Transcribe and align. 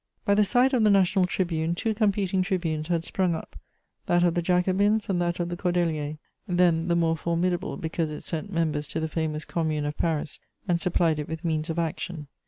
* 0.15 0.25
By 0.25 0.33
the 0.33 0.43
side 0.43 0.73
of 0.73 0.83
the 0.83 0.89
national 0.89 1.27
tribune, 1.27 1.75
two 1.75 1.93
competing 1.93 2.41
tribunes 2.41 2.87
had 2.87 3.05
sprung 3.05 3.35
up: 3.35 3.55
that 4.07 4.23
of 4.23 4.33
the 4.33 4.41
Jacobins 4.41 5.07
and 5.09 5.21
that 5.21 5.39
of 5.39 5.49
the 5.49 5.55
Cordeliers, 5.55 6.17
then 6.47 6.87
the 6.87 6.95
more 6.95 7.15
formidable 7.15 7.77
because 7.77 8.09
it 8.09 8.21
sent 8.23 8.51
members 8.51 8.87
to 8.87 8.99
the 8.99 9.07
famous 9.07 9.45
Commune 9.45 9.85
of 9.85 9.95
Paris 9.99 10.39
and 10.67 10.81
supplied 10.81 11.19
it 11.19 11.27
with 11.29 11.45
means 11.45 11.69
of 11.69 11.77
action. 11.77 12.29